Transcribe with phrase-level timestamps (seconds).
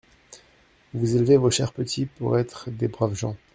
[0.95, 3.37] «Vous élevez vos chers petits pour être des braves gens.